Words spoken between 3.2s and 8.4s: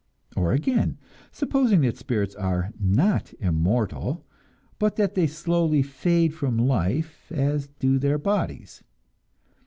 immortal, but that they slowly fade from life as do their